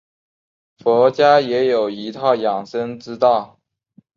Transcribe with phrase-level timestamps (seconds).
[0.79, 3.59] 佛家也有一套养生之道。